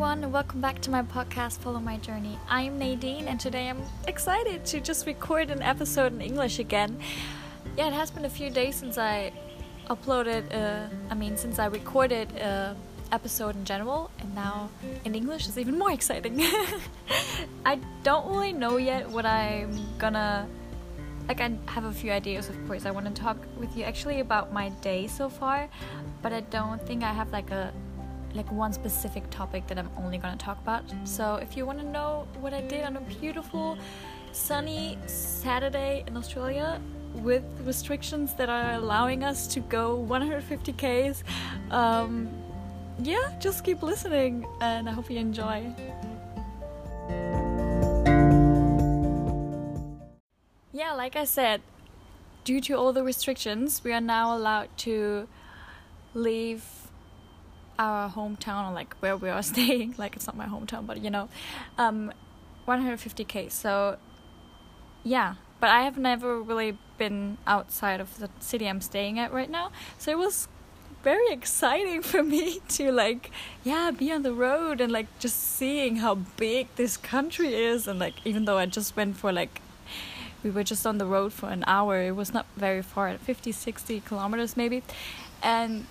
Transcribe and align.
everyone, 0.00 0.24
and 0.24 0.32
welcome 0.32 0.62
back 0.62 0.80
to 0.80 0.90
my 0.90 1.02
podcast, 1.02 1.58
Follow 1.58 1.78
My 1.78 1.98
Journey. 1.98 2.38
I'm 2.48 2.78
Nadine, 2.78 3.28
and 3.28 3.38
today 3.38 3.68
I'm 3.68 3.82
excited 4.08 4.64
to 4.64 4.80
just 4.80 5.06
record 5.06 5.50
an 5.50 5.60
episode 5.60 6.14
in 6.14 6.22
English 6.22 6.58
again. 6.58 6.98
Yeah, 7.76 7.88
it 7.88 7.92
has 7.92 8.10
been 8.10 8.24
a 8.24 8.30
few 8.30 8.48
days 8.48 8.76
since 8.76 8.96
I 8.96 9.30
uploaded, 9.90 10.44
uh, 10.54 10.88
I 11.10 11.14
mean, 11.14 11.36
since 11.36 11.58
I 11.58 11.66
recorded 11.66 12.32
a 12.38 12.74
episode 13.12 13.56
in 13.56 13.66
general, 13.66 14.10
and 14.20 14.34
now 14.34 14.70
in 15.04 15.14
English 15.14 15.46
is 15.48 15.58
even 15.58 15.78
more 15.78 15.92
exciting. 15.92 16.40
I 17.66 17.78
don't 18.02 18.26
really 18.26 18.54
know 18.54 18.78
yet 18.78 19.06
what 19.10 19.26
I'm 19.26 19.70
gonna. 19.98 20.48
Like, 21.28 21.42
I 21.42 21.52
have 21.66 21.84
a 21.84 21.92
few 21.92 22.10
ideas, 22.10 22.48
of 22.48 22.56
course. 22.66 22.86
I 22.86 22.90
want 22.90 23.04
to 23.14 23.22
talk 23.22 23.36
with 23.58 23.76
you 23.76 23.84
actually 23.84 24.20
about 24.20 24.50
my 24.50 24.70
day 24.80 25.08
so 25.08 25.28
far, 25.28 25.68
but 26.22 26.32
I 26.32 26.40
don't 26.40 26.80
think 26.86 27.04
I 27.04 27.12
have 27.12 27.30
like 27.32 27.50
a 27.50 27.70
like 28.34 28.50
one 28.52 28.72
specific 28.72 29.28
topic 29.30 29.66
that 29.68 29.78
I'm 29.78 29.90
only 29.98 30.18
gonna 30.18 30.36
talk 30.36 30.58
about. 30.58 30.84
So 31.04 31.36
if 31.36 31.56
you 31.56 31.66
want 31.66 31.78
to 31.80 31.86
know 31.86 32.26
what 32.40 32.54
I 32.54 32.60
did 32.60 32.84
on 32.84 32.96
a 32.96 33.00
beautiful 33.00 33.78
sunny 34.32 34.98
Saturday 35.06 36.04
in 36.06 36.16
Australia 36.16 36.80
with 37.14 37.42
restrictions 37.64 38.34
that 38.34 38.48
are 38.48 38.74
allowing 38.74 39.24
us 39.24 39.46
to 39.48 39.60
go 39.60 39.96
150 39.96 40.72
k's, 40.74 41.24
um, 41.70 42.28
yeah, 43.02 43.32
just 43.40 43.64
keep 43.64 43.82
listening, 43.82 44.46
and 44.60 44.88
I 44.88 44.92
hope 44.92 45.10
you 45.10 45.18
enjoy. 45.18 45.74
Yeah, 50.72 50.92
like 50.92 51.16
I 51.16 51.24
said, 51.24 51.62
due 52.44 52.60
to 52.62 52.74
all 52.74 52.92
the 52.92 53.02
restrictions, 53.02 53.82
we 53.82 53.92
are 53.92 54.00
now 54.00 54.36
allowed 54.36 54.68
to 54.78 55.28
leave 56.14 56.79
our 57.80 58.10
hometown 58.10 58.70
or 58.70 58.74
like 58.74 58.94
where 59.00 59.16
we 59.16 59.28
are 59.30 59.42
staying. 59.54 59.94
Like 59.96 60.14
it's 60.14 60.26
not 60.26 60.36
my 60.36 60.46
hometown 60.46 60.86
but 60.86 61.02
you 61.02 61.10
know. 61.10 61.28
Um 61.78 62.12
150k 62.68 63.50
so 63.50 63.96
yeah. 65.02 65.34
But 65.58 65.70
i 65.70 65.82
have 65.82 65.98
never 65.98 66.40
really 66.40 66.78
been 66.96 67.38
outside 67.46 68.00
of 68.00 68.18
the 68.18 68.30
city 68.38 68.66
i'm 68.66 68.80
staying 68.80 69.18
at 69.18 69.32
right 69.32 69.50
now. 69.50 69.72
So 69.98 70.10
it 70.12 70.18
was 70.18 70.46
very 71.02 71.28
exciting 71.32 72.02
for 72.10 72.22
me 72.22 72.60
to 72.68 72.92
like 72.92 73.30
yeah 73.64 73.90
be 73.90 74.12
on 74.12 74.22
the 74.22 74.34
road 74.34 74.80
and 74.82 74.92
like 74.92 75.06
just 75.18 75.38
seeing 75.56 75.96
how 75.96 76.14
big 76.14 76.68
this 76.76 76.96
country 76.96 77.54
is. 77.54 77.88
And 77.88 77.98
like 77.98 78.14
even 78.24 78.44
though 78.44 78.58
i 78.58 78.66
just 78.66 78.94
went 78.96 79.16
for 79.16 79.32
like 79.32 79.62
we 80.42 80.50
were 80.50 80.64
just 80.64 80.86
on 80.86 80.98
the 80.98 81.06
road 81.06 81.32
for 81.32 81.50
an 81.50 81.64
hour 81.66 82.00
it 82.00 82.16
was 82.16 82.32
not 82.32 82.46
very 82.56 82.82
far 82.82 83.16
50 83.16 83.52
60 83.52 84.00
kilometers 84.00 84.54
maybe. 84.56 84.82
And 85.42 85.86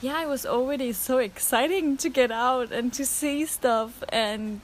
yeah, 0.00 0.22
it 0.22 0.28
was 0.28 0.44
already 0.44 0.92
so 0.92 1.18
exciting 1.18 1.96
to 1.98 2.08
get 2.08 2.30
out 2.30 2.70
and 2.70 2.92
to 2.94 3.06
see 3.06 3.46
stuff. 3.46 4.02
And 4.10 4.60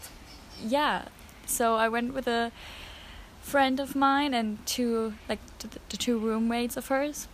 yeah, 0.62 1.06
so 1.46 1.74
I 1.76 1.88
went 1.88 2.14
with 2.14 2.26
a 2.26 2.52
friend 3.40 3.80
of 3.80 3.96
mine 3.96 4.34
and 4.34 4.64
two, 4.66 5.14
like 5.28 5.40
the, 5.58 5.68
the 5.88 5.96
two 5.96 6.18
roommates 6.18 6.76
of 6.76 6.88
hers. 6.88 7.28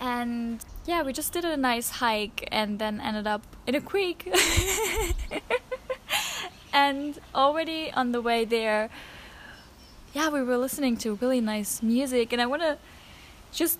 And 0.00 0.64
yeah, 0.86 1.02
we 1.02 1.12
just 1.12 1.32
did 1.32 1.44
a 1.44 1.56
nice 1.56 1.90
hike 1.90 2.46
and 2.52 2.78
then 2.78 3.00
ended 3.00 3.26
up 3.26 3.42
in 3.66 3.74
a 3.74 3.80
creek. 3.80 4.32
and 6.72 7.18
already 7.34 7.90
on 7.92 8.12
the 8.12 8.20
way 8.20 8.44
there, 8.44 8.90
yeah, 10.12 10.28
we 10.28 10.42
were 10.42 10.56
listening 10.56 10.96
to 10.98 11.14
really 11.14 11.40
nice 11.40 11.82
music. 11.82 12.32
And 12.32 12.40
I 12.40 12.46
want 12.46 12.62
to 12.62 12.78
just 13.50 13.78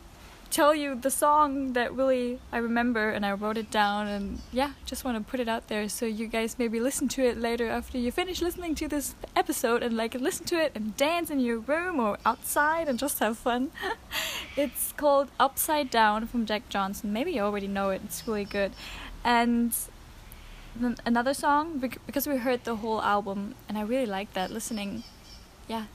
tell 0.50 0.74
you 0.74 0.94
the 0.94 1.10
song 1.10 1.72
that 1.74 1.94
really 1.94 2.38
I 2.52 2.58
remember 2.58 3.10
and 3.10 3.24
I 3.24 3.32
wrote 3.32 3.56
it 3.56 3.70
down 3.70 4.06
and 4.06 4.40
yeah, 4.52 4.72
just 4.86 5.04
want 5.04 5.16
to 5.18 5.30
put 5.30 5.40
it 5.40 5.48
out 5.48 5.68
there 5.68 5.88
so 5.88 6.06
you 6.06 6.26
guys 6.26 6.56
maybe 6.58 6.80
listen 6.80 7.08
to 7.08 7.22
it 7.22 7.38
later 7.38 7.68
after 7.68 7.98
you 7.98 8.10
finish 8.10 8.40
listening 8.40 8.74
to 8.76 8.88
this 8.88 9.14
episode 9.36 9.82
and 9.82 9.96
like 9.96 10.14
listen 10.14 10.46
to 10.46 10.56
it 10.56 10.72
and 10.74 10.96
dance 10.96 11.30
in 11.30 11.40
your 11.40 11.58
room 11.58 12.00
or 12.00 12.18
outside 12.24 12.88
and 12.88 12.98
just 12.98 13.18
have 13.18 13.38
fun. 13.38 13.70
it's 14.56 14.92
called 14.92 15.28
Upside 15.38 15.90
Down 15.90 16.26
from 16.26 16.46
Jack 16.46 16.68
Johnson. 16.68 17.12
Maybe 17.12 17.32
you 17.32 17.42
already 17.42 17.68
know 17.68 17.90
it. 17.90 18.00
It's 18.04 18.26
really 18.26 18.44
good. 18.44 18.72
And 19.24 19.74
another 21.04 21.34
song 21.34 21.78
because 22.06 22.26
we 22.26 22.36
heard 22.36 22.64
the 22.64 22.76
whole 22.76 23.02
album 23.02 23.54
and 23.68 23.76
I 23.76 23.82
really 23.82 24.06
like 24.06 24.32
that 24.34 24.50
listening 24.50 25.02
yeah 25.66 25.86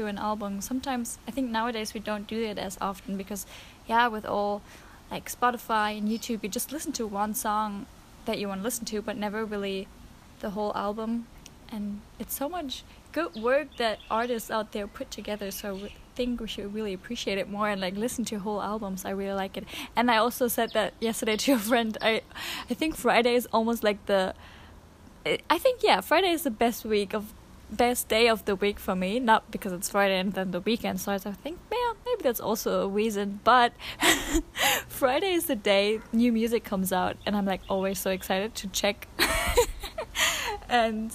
through 0.00 0.08
an 0.08 0.18
album 0.18 0.62
sometimes 0.62 1.18
I 1.28 1.30
think 1.30 1.50
nowadays 1.50 1.92
we 1.92 2.00
don't 2.00 2.26
do 2.26 2.42
it 2.42 2.56
as 2.56 2.78
often 2.80 3.18
because 3.18 3.44
yeah, 3.86 4.06
with 4.06 4.24
all 4.24 4.62
like 5.10 5.30
Spotify 5.30 5.98
and 5.98 6.08
YouTube, 6.08 6.42
you 6.42 6.48
just 6.48 6.70
listen 6.72 6.92
to 6.92 7.06
one 7.06 7.34
song 7.34 7.86
that 8.26 8.38
you 8.38 8.46
want 8.48 8.60
to 8.60 8.64
listen 8.64 8.84
to, 8.86 9.02
but 9.02 9.16
never 9.16 9.44
really 9.44 9.88
the 10.38 10.50
whole 10.50 10.72
album. 10.76 11.26
And 11.72 12.00
it's 12.18 12.34
so 12.34 12.48
much 12.48 12.84
good 13.12 13.34
work 13.34 13.76
that 13.78 13.98
artists 14.10 14.50
out 14.50 14.70
there 14.72 14.86
put 14.86 15.10
together. 15.10 15.50
So 15.50 15.76
I 15.76 15.92
think 16.14 16.40
we 16.40 16.46
should 16.46 16.72
really 16.72 16.92
appreciate 16.92 17.38
it 17.38 17.48
more 17.48 17.68
and 17.68 17.80
like 17.80 17.96
listen 17.96 18.24
to 18.26 18.38
whole 18.38 18.62
albums. 18.62 19.04
I 19.04 19.10
really 19.10 19.34
like 19.34 19.56
it. 19.56 19.64
And 19.96 20.10
I 20.10 20.18
also 20.18 20.46
said 20.46 20.70
that 20.74 20.94
yesterday 21.00 21.36
to 21.36 21.52
a 21.54 21.58
friend. 21.58 21.98
I, 22.00 22.22
I 22.70 22.74
think 22.74 22.94
Friday 22.96 23.34
is 23.34 23.48
almost 23.52 23.82
like 23.82 24.06
the. 24.06 24.34
I 25.50 25.58
think 25.58 25.82
yeah, 25.82 26.00
Friday 26.00 26.30
is 26.30 26.44
the 26.44 26.50
best 26.50 26.84
week 26.84 27.12
of 27.12 27.34
best 27.70 28.08
day 28.08 28.28
of 28.28 28.44
the 28.44 28.56
week 28.56 28.78
for 28.78 28.94
me. 28.94 29.18
Not 29.20 29.50
because 29.50 29.72
it's 29.72 29.90
Friday 29.90 30.18
and 30.18 30.32
then 30.32 30.50
the 30.50 30.60
weekend. 30.60 31.00
So 31.00 31.12
I 31.12 31.18
think, 31.18 31.58
man, 31.70 31.94
maybe 32.04 32.22
that's 32.22 32.40
also 32.40 32.84
a 32.84 32.88
reason. 32.88 33.40
But 33.44 33.72
Friday 34.88 35.32
is 35.32 35.46
the 35.46 35.56
day 35.56 36.00
new 36.12 36.32
music 36.32 36.64
comes 36.64 36.92
out, 36.92 37.16
and 37.26 37.36
I'm 37.36 37.46
like 37.46 37.62
always 37.68 37.98
so 37.98 38.10
excited 38.10 38.54
to 38.56 38.68
check. 38.68 39.08
and 40.68 41.12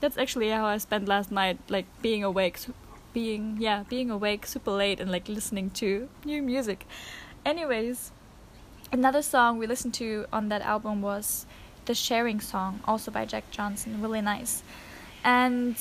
that's 0.00 0.18
actually 0.18 0.50
how 0.50 0.66
I 0.66 0.78
spent 0.78 1.06
last 1.08 1.30
night, 1.30 1.58
like 1.68 1.86
being 2.02 2.24
awake, 2.24 2.58
being 3.12 3.56
yeah, 3.60 3.84
being 3.88 4.10
awake 4.10 4.46
super 4.46 4.72
late 4.72 5.00
and 5.00 5.10
like 5.10 5.28
listening 5.28 5.70
to 5.70 6.08
new 6.24 6.42
music. 6.42 6.86
Anyways, 7.44 8.12
another 8.90 9.22
song 9.22 9.58
we 9.58 9.66
listened 9.66 9.94
to 9.94 10.26
on 10.32 10.48
that 10.48 10.62
album 10.62 11.02
was 11.02 11.46
the 11.84 11.94
Sharing 11.94 12.40
song, 12.40 12.80
also 12.84 13.10
by 13.10 13.24
Jack 13.24 13.50
Johnson. 13.50 14.00
Really 14.00 14.20
nice. 14.20 14.62
And 15.24 15.76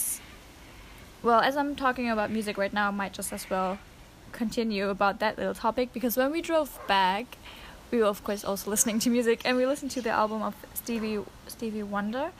well, 1.24 1.40
as 1.40 1.56
I'm 1.56 1.76
talking 1.76 2.10
about 2.10 2.32
music 2.32 2.58
right 2.58 2.74
now, 2.74 2.88
I 2.88 2.92
might 2.92 3.14
just 3.14 3.32
as 3.34 3.50
well 3.50 3.80
continue 4.32 4.90
about 4.90 5.20
that 5.20 5.38
little 5.38 5.54
topic 5.54 5.94
because 5.94 6.16
when 6.18 6.32
we 6.32 6.42
drove 6.42 6.80
back, 6.88 7.38
we 7.92 8.00
were 8.00 8.06
of 8.06 8.24
course 8.24 8.44
also 8.44 8.70
listening 8.76 9.00
to 9.00 9.10
music 9.10 9.42
and 9.46 9.58
we 9.58 9.66
listened 9.66 9.92
to 9.92 10.02
the 10.02 10.10
album 10.10 10.42
of 10.42 10.56
Stevie 10.74 11.20
Stevie 11.48 11.84
Wonder. 11.84 12.32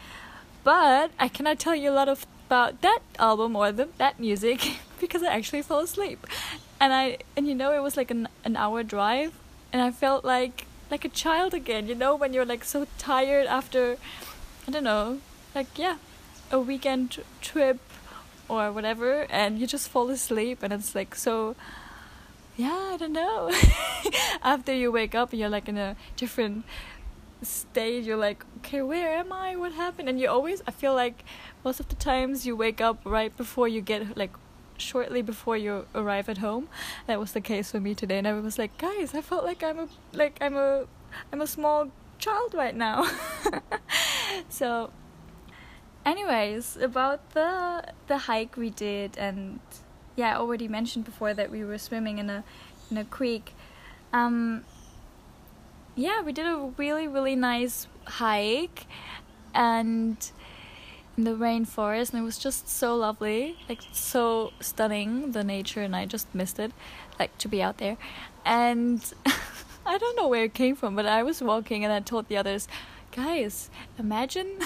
But 0.64 1.12
I 1.20 1.28
cannot 1.28 1.60
tell 1.60 1.76
you 1.76 1.90
a 1.90 1.94
lot 1.94 2.08
of 2.08 2.26
about 2.52 2.82
that 2.82 3.00
album 3.18 3.56
or 3.56 3.72
the, 3.72 3.88
that 3.98 4.20
music 4.20 4.78
because 5.00 5.24
I 5.24 5.28
actually 5.34 5.62
fell 5.62 5.80
asleep. 5.80 6.28
And 6.80 6.92
I 6.94 7.20
and 7.38 7.48
you 7.48 7.56
know 7.56 7.72
it 7.74 7.82
was 7.82 7.96
like 7.96 8.12
an 8.12 8.28
an 8.44 8.56
hour 8.58 8.84
drive 8.84 9.34
and 9.72 9.82
I 9.82 9.92
felt 9.92 10.26
like 10.26 10.66
like 10.90 11.06
a 11.06 11.10
child 11.10 11.54
again, 11.54 11.88
you 11.88 11.96
know, 11.96 12.16
when 12.16 12.34
you're 12.34 12.46
like 12.46 12.66
so 12.66 12.88
tired 12.98 13.48
after 13.48 13.98
I 14.68 14.72
don't 14.72 14.84
know, 14.84 15.20
like 15.56 15.78
yeah, 15.78 15.98
a 16.52 16.60
weekend 16.60 17.24
trip 17.42 17.80
or 18.48 18.72
whatever 18.72 19.26
and 19.30 19.60
you 19.60 19.66
just 19.66 19.88
fall 19.90 20.10
asleep 20.10 20.60
and 20.62 20.74
it's 20.74 20.94
like 20.94 21.16
so 21.16 21.56
yeah 22.58 22.90
i 22.94 22.98
don't 22.98 23.14
know. 23.14 23.50
After 24.44 24.74
you 24.74 24.92
wake 24.92 25.16
up 25.16 25.34
you're 25.34 25.50
like 25.50 25.70
in 25.70 25.78
a 25.78 25.96
different 26.18 26.66
state 27.42 28.04
you're 28.04 28.18
like 28.18 28.46
okay 28.58 28.82
where 28.82 29.16
am 29.16 29.32
i? 29.32 29.56
What 29.56 29.72
happened? 29.74 30.10
And 30.10 30.20
you 30.20 30.30
always 30.30 30.62
i 30.68 30.72
feel 30.72 30.94
like 30.94 31.24
most 31.64 31.80
of 31.80 31.88
the 31.88 31.96
times 31.96 32.46
you 32.46 32.56
wake 32.56 32.82
up 32.82 33.00
right 33.06 33.36
before 33.36 33.68
you 33.68 33.82
get 33.82 34.18
like 34.18 34.32
shortly 34.78 35.22
before 35.22 35.56
you 35.56 35.86
arrive 35.94 36.28
at 36.28 36.40
home. 36.40 36.68
That 37.08 37.20
was 37.20 37.32
the 37.32 37.42
case 37.42 37.72
for 37.72 37.80
me 37.80 37.96
today 37.96 38.18
and 38.18 38.28
i 38.28 38.34
was 38.34 38.58
like 38.60 38.78
guys 38.78 39.16
i 39.16 39.22
felt 39.22 39.46
like 39.46 39.64
i'm 39.64 39.80
a 39.80 39.88
like 40.14 40.38
i'm 40.42 40.58
a 40.58 40.86
i'm 41.32 41.42
a 41.42 41.48
small 41.48 41.90
child 42.20 42.54
right 42.54 42.76
now. 42.76 43.10
So 44.50 44.92
anyways 46.06 46.78
about 46.78 47.32
the 47.32 47.84
the 48.08 48.18
hike 48.18 48.58
we 48.58 48.70
did 48.70 49.18
and 49.18 49.60
yeah 50.16 50.34
i 50.34 50.36
already 50.36 50.68
mentioned 50.68 51.06
before 51.06 51.34
that 51.34 51.52
we 51.52 51.64
were 51.64 51.78
swimming 51.78 52.18
in 52.18 52.30
a 52.30 52.44
in 52.90 52.98
a 52.98 53.06
creek. 53.06 53.54
Um 54.14 54.66
yeah 55.96 56.22
we 56.22 56.32
did 56.32 56.46
a 56.46 56.72
really 56.78 57.08
really 57.08 57.36
nice 57.36 57.88
hike 58.06 58.86
and 59.54 60.32
in 61.18 61.24
the 61.26 61.32
rainforest 61.32 62.14
and 62.14 62.22
it 62.22 62.24
was 62.24 62.38
just 62.38 62.70
so 62.70 62.96
lovely 62.96 63.58
like 63.68 63.82
so 63.92 64.52
stunning 64.62 65.34
the 65.34 65.44
nature 65.44 65.82
and 65.82 65.96
i 65.96 66.06
just 66.06 66.34
missed 66.34 66.60
it 66.60 66.72
like 67.20 67.38
to 67.38 67.48
be 67.48 67.62
out 67.62 67.78
there. 67.78 67.98
And 68.46 69.02
i 69.86 69.98
don't 69.98 70.16
know 70.16 70.28
where 70.28 70.46
it 70.46 70.54
came 70.54 70.76
from 70.76 70.96
but 70.96 71.06
i 71.06 71.24
was 71.24 71.42
walking 71.42 71.84
and 71.84 71.94
i 71.94 72.00
told 72.00 72.28
the 72.28 72.38
others 72.38 72.68
guys 73.12 73.70
imagine 73.98 74.60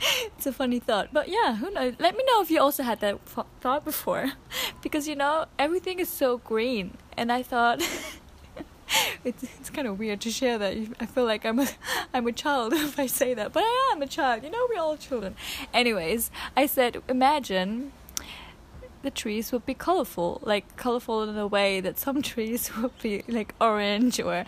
it's 0.36 0.46
a 0.46 0.52
funny 0.52 0.78
thought. 0.78 1.08
But 1.12 1.28
yeah, 1.28 1.56
who 1.56 1.70
knows? 1.70 1.94
Let 1.98 2.16
me 2.16 2.24
know 2.26 2.40
if 2.42 2.50
you 2.50 2.60
also 2.60 2.82
had 2.82 3.00
that 3.00 3.18
f- 3.36 3.46
thought 3.60 3.84
before. 3.84 4.32
because 4.82 5.08
you 5.08 5.16
know, 5.16 5.46
everything 5.58 5.98
is 5.98 6.08
so 6.08 6.38
green. 6.38 6.96
And 7.16 7.30
I 7.30 7.42
thought, 7.42 7.82
it's 9.24 9.42
it's 9.42 9.70
kind 9.70 9.86
of 9.86 9.98
weird 9.98 10.20
to 10.22 10.30
share 10.30 10.58
that. 10.58 10.76
I 11.00 11.06
feel 11.06 11.24
like 11.24 11.44
I'm 11.44 11.58
a 11.60 11.68
I'm 12.14 12.26
a 12.26 12.32
child 12.32 12.72
if 12.72 12.98
I 12.98 13.06
say 13.06 13.34
that, 13.34 13.52
but 13.52 13.62
I 13.62 13.92
am 13.92 14.02
a 14.02 14.06
child. 14.06 14.44
You 14.44 14.50
know, 14.50 14.66
we're 14.68 14.80
all 14.80 14.96
children. 14.96 15.34
Anyways, 15.74 16.30
I 16.56 16.66
said, 16.66 17.02
imagine 17.08 17.92
the 19.02 19.10
trees 19.10 19.50
would 19.52 19.64
be 19.64 19.74
colorful, 19.74 20.40
like 20.42 20.76
colorful 20.76 21.22
in 21.22 21.36
a 21.36 21.46
way 21.46 21.80
that 21.80 21.98
some 21.98 22.22
trees 22.30 22.70
would 22.76 22.96
be 23.00 23.22
like 23.28 23.54
orange 23.60 24.20
or 24.20 24.44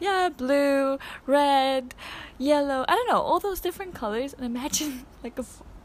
yeah, 0.00 0.28
blue, 0.28 0.98
red, 1.26 1.94
yellow. 2.38 2.84
I 2.88 2.94
don't 2.94 3.08
know, 3.08 3.20
all 3.20 3.40
those 3.40 3.60
different 3.60 3.94
colors. 3.94 4.32
And 4.32 4.44
imagine 4.44 5.06
like 5.24 5.38
a, 5.38 5.44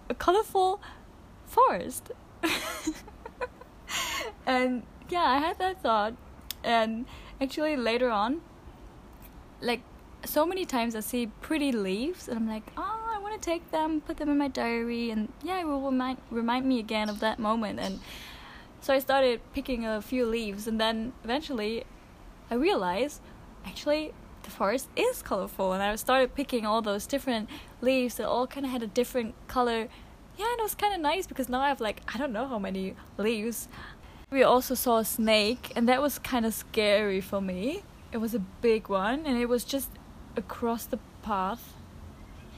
a 0.10 0.14
colorful 0.14 0.82
forest. 1.46 2.12
and 4.46 4.84
yeah, 5.10 5.24
I 5.24 5.38
had 5.38 5.60
that 5.60 5.82
thought, 5.82 6.14
and 6.64 7.06
actually 7.40 7.76
later 7.76 8.10
on, 8.10 8.42
like 9.62 9.82
so 10.26 10.46
many 10.46 10.66
times 10.66 10.96
I 10.96 11.02
see 11.02 11.28
pretty 11.42 11.72
leaves, 11.72 12.28
and 12.28 12.38
I'm 12.38 12.48
like, 12.48 12.72
oh 12.78 13.01
to 13.34 13.40
take 13.40 13.72
them, 13.72 14.02
put 14.02 14.18
them 14.18 14.30
in 14.30 14.38
my 14.38 14.48
diary, 14.48 15.12
and 15.12 15.32
yeah, 15.44 15.60
it 15.60 15.68
will 15.68 15.82
remind 15.82 16.18
remind 16.30 16.66
me 16.66 16.80
again 16.80 17.10
of 17.10 17.20
that 17.20 17.40
moment. 17.40 17.80
And 17.80 18.00
so 18.80 18.94
I 18.94 19.00
started 19.00 19.42
picking 19.54 19.86
a 19.86 20.02
few 20.02 20.26
leaves, 20.26 20.68
and 20.68 20.80
then 20.80 21.14
eventually, 21.24 21.84
I 22.50 22.56
realized 22.56 23.22
actually 23.66 24.14
the 24.44 24.50
forest 24.50 24.90
is 24.96 25.22
colorful, 25.22 25.74
and 25.74 25.84
I 25.84 25.96
started 25.96 26.36
picking 26.36 26.66
all 26.66 26.82
those 26.82 27.06
different 27.06 27.50
leaves 27.82 28.16
that 28.16 28.28
all 28.28 28.48
kind 28.48 28.66
of 28.66 28.72
had 28.72 28.84
a 28.84 28.88
different 28.88 29.36
color. 29.48 29.88
Yeah, 30.38 30.50
and 30.52 30.60
it 30.60 30.64
was 30.64 30.76
kind 30.76 30.94
of 30.94 31.02
nice 31.02 31.28
because 31.28 31.50
now 31.50 31.62
I 31.62 31.68
have 31.68 31.82
like 31.82 32.02
I 32.14 32.18
don't 32.18 32.34
know 32.34 32.48
how 32.48 32.60
many 32.60 32.96
leaves. 33.18 33.68
We 34.32 34.44
also 34.44 34.76
saw 34.76 35.00
a 35.00 35.06
snake, 35.06 35.74
and 35.76 35.88
that 35.90 36.02
was 36.02 36.18
kind 36.18 36.46
of 36.46 36.54
scary 36.54 37.22
for 37.22 37.42
me. 37.42 37.84
It 38.12 38.18
was 38.18 38.34
a 38.34 38.40
big 38.40 38.90
one, 38.90 39.26
and 39.26 39.38
it 39.38 39.48
was 39.48 39.64
just 39.64 39.90
across 40.38 40.86
the 40.86 41.00
path 41.22 41.74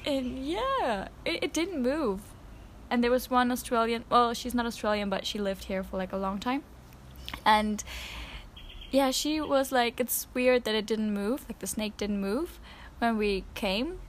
and 0.06 0.46
yeah, 0.46 1.08
it, 1.26 1.44
it 1.44 1.54
didn't 1.54 1.82
move. 1.82 2.22
And 2.90 3.04
there 3.04 3.12
was 3.12 3.30
one 3.30 3.52
Australian, 3.52 4.06
well, 4.10 4.34
she's 4.34 4.54
not 4.54 4.66
Australian, 4.66 5.10
but 5.10 5.26
she 5.26 5.40
lived 5.40 5.66
here 5.66 5.84
for 5.84 5.98
like 5.98 6.14
a 6.14 6.18
long 6.18 6.40
time. 6.40 6.64
And 7.46 7.84
yeah, 8.92 9.12
she 9.12 9.42
was 9.42 9.72
like, 9.72 10.00
it's 10.00 10.28
weird 10.34 10.66
that 10.66 10.76
it 10.76 10.86
didn't 10.86 11.14
move, 11.14 11.46
like 11.50 11.60
the 11.60 11.68
snake 11.68 11.98
didn't 11.98 12.22
move 12.22 12.60
when 13.00 13.18
we 13.18 13.46
came, 13.56 14.00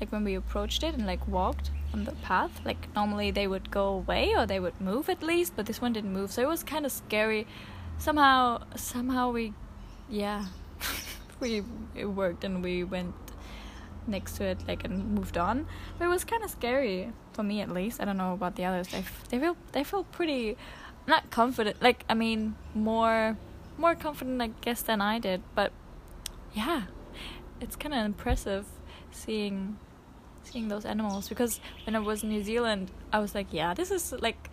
like 0.00 0.10
when 0.10 0.24
we 0.24 0.34
approached 0.34 0.82
it 0.82 0.94
and 0.94 1.06
like 1.06 1.26
walked 1.28 1.70
on 1.92 2.04
the 2.04 2.12
path. 2.12 2.60
Like 2.64 2.92
normally 2.94 3.30
they 3.30 3.46
would 3.46 3.70
go 3.70 3.88
away 3.88 4.34
or 4.36 4.46
they 4.46 4.58
would 4.58 4.80
move 4.80 5.08
at 5.08 5.22
least, 5.22 5.52
but 5.54 5.66
this 5.66 5.80
one 5.80 5.92
didn't 5.92 6.12
move. 6.12 6.32
So 6.32 6.42
it 6.42 6.48
was 6.48 6.62
kind 6.62 6.84
of 6.84 6.92
scary. 6.92 7.46
Somehow, 7.98 8.62
somehow 8.74 9.30
we, 9.30 9.52
yeah, 10.08 10.46
we 11.40 11.62
it 11.94 12.06
worked 12.06 12.42
and 12.44 12.62
we 12.62 12.82
went 12.82 13.14
next 14.08 14.36
to 14.36 14.44
it 14.44 14.58
like 14.66 14.84
and 14.84 15.14
moved 15.14 15.38
on. 15.38 15.66
But 15.98 16.06
it 16.06 16.08
was 16.08 16.24
kind 16.24 16.42
of 16.42 16.50
scary 16.50 17.12
for 17.32 17.42
me 17.42 17.60
at 17.60 17.70
least. 17.70 18.00
I 18.00 18.04
don't 18.04 18.16
know 18.16 18.32
about 18.32 18.56
the 18.56 18.64
others. 18.64 18.88
They, 18.88 18.98
f- 18.98 19.28
they 19.28 19.38
feel 19.38 19.56
they 19.72 19.84
feel 19.84 20.04
pretty 20.04 20.56
not 21.08 21.30
confident 21.30 21.80
like 21.80 22.04
i 22.08 22.14
mean 22.14 22.56
more 22.74 23.36
more 23.78 23.94
confident 23.94 24.42
i 24.42 24.48
guess 24.60 24.82
than 24.82 25.00
i 25.00 25.18
did. 25.18 25.42
But 25.54 25.72
yeah 26.54 26.82
it's 27.60 27.76
kind 27.76 27.94
of 27.94 28.04
impressive 28.04 28.66
seeing 29.10 29.78
seeing 30.42 30.68
those 30.68 30.84
animals. 30.84 31.28
Because 31.28 31.60
when 31.84 31.94
i 31.94 31.98
was 31.98 32.22
in 32.22 32.30
new 32.30 32.42
zealand 32.42 32.90
i 33.12 33.18
was 33.18 33.34
like 33.34 33.48
yeah 33.50 33.74
this 33.74 33.90
is 33.90 34.12
like 34.12 34.50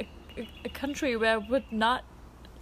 a, 0.00 0.04
a, 0.36 0.48
a 0.64 0.68
country 0.68 1.16
where 1.16 1.34
i 1.34 1.36
would 1.36 1.70
not 1.72 2.04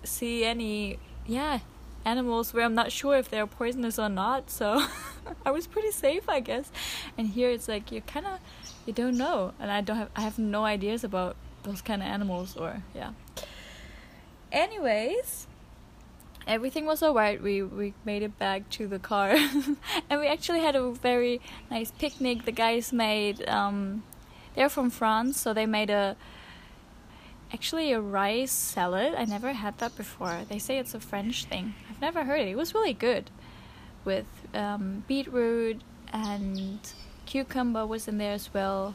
see 0.05 0.45
any 0.45 0.99
yeah 1.27 1.59
animals 2.07 2.55
where 2.55 2.65
I'm 2.65 2.75
not 2.75 2.93
sure 2.93 3.17
if 3.17 3.29
they're 3.29 3.47
poisonous 3.47 3.99
or 3.99 4.09
not. 4.09 4.49
So 4.49 4.83
I 5.47 5.51
was 5.51 5.67
pretty 5.67 5.91
safe, 5.91 6.29
I 6.29 6.41
guess. 6.41 6.71
And 7.17 7.29
here 7.29 7.51
it's 7.51 7.69
like 7.69 7.93
you 7.93 8.01
kind 8.03 8.27
of 8.27 8.39
you 8.85 8.93
don't 8.93 9.17
know, 9.17 9.53
and 9.59 9.71
I 9.71 9.81
don't 9.81 9.97
have 9.97 10.11
I 10.17 10.23
have 10.23 10.39
no 10.39 10.65
ideas 10.65 11.05
about 11.05 11.37
those 11.63 11.83
kind 11.83 12.03
of 12.03 12.09
animals 12.09 12.57
or 12.57 12.83
yeah. 12.95 13.11
Anyways, 14.53 15.47
everything 16.47 16.87
was 16.87 17.03
alright. 17.03 17.43
We 17.43 17.63
we 17.63 17.95
made 18.05 18.23
it 18.23 18.39
back 18.39 18.69
to 18.71 18.87
the 18.87 18.99
car, 18.99 19.31
and 20.11 20.21
we 20.21 20.27
actually 20.27 20.61
had 20.61 20.77
a 20.77 20.91
very 20.91 21.41
nice 21.71 21.91
picnic. 21.91 22.45
The 22.45 22.53
guys 22.53 22.93
made 22.93 23.47
um, 23.49 24.05
they're 24.55 24.69
from 24.69 24.91
France, 24.91 25.41
so 25.41 25.53
they 25.53 25.67
made 25.67 25.91
a 25.91 26.17
actually 27.53 27.93
a 27.93 28.01
rice 28.01 28.53
salad. 28.53 29.15
I 29.17 29.25
never 29.25 29.53
had 29.53 29.79
that 29.79 29.97
before. 29.97 30.43
They 30.49 30.59
say 30.59 30.79
it's 30.79 30.95
a 30.95 31.01
French 31.01 31.45
thing. 31.45 31.75
I've 31.91 32.01
never 32.01 32.25
heard 32.25 32.41
it. 32.41 32.49
It 32.49 32.57
was 32.57 32.75
really 32.75 32.95
good 32.95 33.31
with 34.07 34.27
um, 34.55 35.05
beetroot 35.07 35.81
and 36.13 36.79
cucumber 37.27 37.87
was 37.87 38.09
in 38.09 38.19
there 38.19 38.33
as 38.33 38.53
well. 38.55 38.95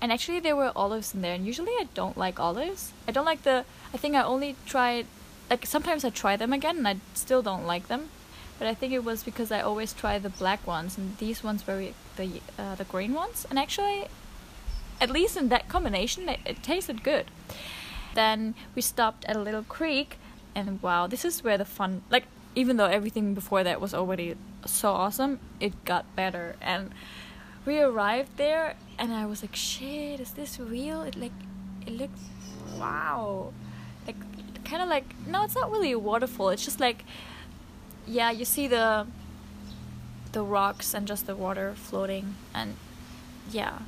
And 0.00 0.10
actually, 0.10 0.40
there 0.40 0.56
were 0.56 0.72
olives 0.74 1.14
in 1.14 1.20
there. 1.20 1.34
And 1.34 1.44
usually, 1.44 1.72
I 1.72 1.88
don't 1.92 2.16
like 2.16 2.40
olives. 2.40 2.92
I 3.06 3.12
don't 3.12 3.26
like 3.26 3.42
the. 3.42 3.64
I 3.92 3.98
think 3.98 4.14
I 4.14 4.22
only 4.22 4.56
tried. 4.64 5.06
Like 5.50 5.66
sometimes 5.66 6.04
I 6.04 6.10
try 6.10 6.36
them 6.36 6.54
again, 6.54 6.78
and 6.78 6.88
I 6.88 6.96
still 7.12 7.42
don't 7.42 7.66
like 7.66 7.88
them. 7.88 8.08
But 8.58 8.68
I 8.68 8.74
think 8.74 8.92
it 8.94 9.04
was 9.04 9.22
because 9.22 9.52
I 9.52 9.60
always 9.60 9.92
try 9.92 10.18
the 10.18 10.30
black 10.30 10.66
ones, 10.66 10.96
and 10.96 11.18
these 11.18 11.44
ones 11.44 11.66
were 11.66 11.88
the 12.16 12.40
uh, 12.58 12.76
the 12.76 12.84
green 12.84 13.12
ones. 13.12 13.46
And 13.50 13.58
actually, 13.58 14.06
at 15.02 15.10
least 15.10 15.36
in 15.36 15.50
that 15.50 15.68
combination, 15.68 16.30
it, 16.30 16.40
it 16.46 16.62
tasted 16.62 17.02
good. 17.02 17.26
Then 18.14 18.54
we 18.74 18.80
stopped 18.80 19.26
at 19.26 19.36
a 19.36 19.40
little 19.40 19.62
creek 19.62 20.16
and 20.54 20.82
wow, 20.82 21.06
this 21.06 21.24
is 21.24 21.44
where 21.44 21.58
the 21.58 21.64
fun 21.64 22.02
like 22.10 22.24
even 22.54 22.76
though 22.76 22.86
everything 22.86 23.34
before 23.34 23.62
that 23.64 23.80
was 23.80 23.94
already 23.94 24.34
so 24.66 24.90
awesome, 24.92 25.38
it 25.60 25.84
got 25.84 26.04
better. 26.16 26.56
And 26.60 26.90
we 27.64 27.80
arrived 27.80 28.36
there 28.36 28.74
and 28.98 29.12
I 29.12 29.26
was 29.26 29.42
like, 29.42 29.54
shit, 29.54 30.20
is 30.20 30.32
this 30.32 30.58
real? 30.58 31.02
It 31.02 31.16
like 31.16 31.32
it 31.86 31.92
looked 31.92 32.18
wow. 32.76 33.52
Like 34.06 34.16
kind 34.64 34.82
of 34.82 34.88
like 34.88 35.14
no, 35.26 35.44
it's 35.44 35.54
not 35.54 35.70
really 35.70 35.92
a 35.92 35.98
waterfall. 35.98 36.50
It's 36.50 36.64
just 36.64 36.80
like 36.80 37.04
yeah, 38.06 38.30
you 38.30 38.44
see 38.44 38.66
the 38.66 39.06
the 40.32 40.42
rocks 40.42 40.94
and 40.94 41.06
just 41.06 41.26
the 41.26 41.36
water 41.36 41.74
floating 41.76 42.34
and 42.54 42.76
yeah. 43.50 43.80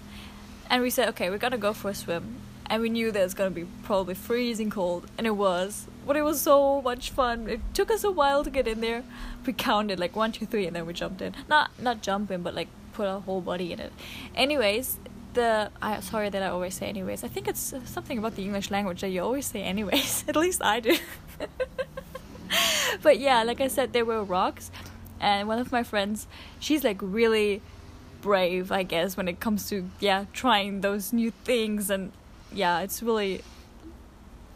And 0.71 0.83
we 0.83 0.91
said, 0.91 1.09
okay, 1.11 1.29
we're 1.31 1.39
gonna 1.39 1.59
go 1.59 1.73
for 1.73 1.91
a 1.91 1.95
swim 1.95 2.37
and 2.73 2.81
we 2.81 2.89
knew 2.89 3.13
that 3.13 3.21
it 3.21 3.25
was 3.25 3.35
gonna 3.35 3.51
be 3.51 3.67
probably 3.83 4.15
freezing 4.15 4.71
cold, 4.71 5.07
and 5.19 5.27
it 5.27 5.37
was. 5.37 5.87
But 6.07 6.17
it 6.17 6.23
was 6.23 6.41
so 6.41 6.81
much 6.81 7.11
fun. 7.11 7.47
It 7.47 7.61
took 7.75 7.91
us 7.91 8.03
a 8.03 8.11
while 8.11 8.43
to 8.45 8.49
get 8.49 8.67
in 8.67 8.81
there. 8.81 9.05
We 9.45 9.53
counted 9.53 10.01
like 10.01 10.17
one, 10.17 10.33
two, 10.33 10.47
three, 10.47 10.67
and 10.67 10.75
then 10.75 10.87
we 10.87 10.95
jumped 10.95 11.21
in. 11.21 11.35
Not 11.51 11.71
not 11.79 12.01
jump 12.01 12.31
in, 12.31 12.43
but 12.43 12.55
like 12.55 12.69
put 12.95 13.07
our 13.07 13.21
whole 13.21 13.43
body 13.43 13.75
in 13.75 13.79
it. 13.79 13.93
Anyways, 14.35 14.97
the 15.35 15.71
I 15.83 16.01
sorry 16.01 16.31
that 16.31 16.43
I 16.43 16.47
always 16.47 16.73
say 16.75 16.87
anyways. 16.87 17.23
I 17.23 17.29
think 17.29 17.47
it's 17.47 17.75
uh, 17.75 17.85
something 17.85 18.17
about 18.17 18.37
the 18.37 18.43
English 18.43 18.71
language 18.71 19.03
that 19.03 19.11
you 19.11 19.21
always 19.21 19.45
say 19.45 19.63
anyways. 19.63 20.25
At 20.29 20.37
least 20.37 20.65
I 20.65 20.81
do. 20.81 20.97
but 23.03 23.19
yeah, 23.19 23.43
like 23.43 23.61
I 23.61 23.69
said, 23.69 23.93
there 23.93 24.07
were 24.07 24.25
rocks, 24.25 24.71
and 25.21 25.47
one 25.47 25.59
of 25.59 25.71
my 25.73 25.83
friends, 25.83 26.27
she's 26.59 26.85
like 26.85 27.01
really 27.03 27.61
brave, 28.23 28.73
I 28.73 28.83
guess, 28.83 29.15
when 29.15 29.29
it 29.29 29.41
comes 29.41 29.69
to 29.69 29.91
yeah 30.01 30.25
trying 30.33 30.81
those 30.81 31.13
new 31.13 31.33
things 31.45 31.91
and 31.91 32.13
yeah, 32.55 32.81
it's 32.81 33.03
really 33.03 33.43